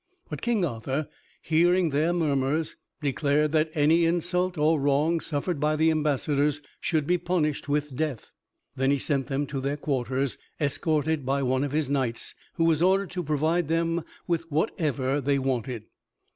But 0.31 0.41
King 0.41 0.65
Arthur, 0.65 1.07
hearing 1.43 1.91
their 1.91 2.11
murmurs, 2.11 2.75
declared 3.01 3.51
that 3.51 3.69
any 3.75 4.05
insult 4.05 4.57
or 4.57 4.79
wrong 4.79 5.19
suffered 5.19 5.59
by 5.59 5.75
the 5.75 5.91
ambassadors 5.91 6.59
should 6.79 7.05
be 7.05 7.19
punished 7.19 7.69
with 7.69 7.95
death. 7.95 8.31
Then 8.75 8.89
he 8.89 8.97
sent 8.97 9.27
them 9.27 9.45
to 9.45 9.61
their 9.61 9.77
quarters, 9.77 10.39
escorted 10.59 11.23
by 11.23 11.43
one 11.43 11.63
of 11.63 11.71
his 11.71 11.87
knights, 11.87 12.33
who 12.55 12.63
was 12.63 12.81
ordered 12.81 13.11
to 13.11 13.21
provide 13.23 13.67
them 13.67 14.03
with 14.25 14.51
whatever 14.51 15.21
they 15.21 15.37
wanted. 15.37 15.83